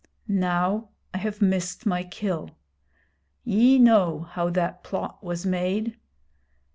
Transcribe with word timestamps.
Now 0.27 0.89
I 1.13 1.19
have 1.19 1.43
missed 1.43 1.85
my 1.85 2.01
kill. 2.03 2.49
Ye 3.43 3.77
know 3.77 4.21
how 4.31 4.49
that 4.49 4.83
plot 4.83 5.23
was 5.23 5.45
made. 5.45 5.95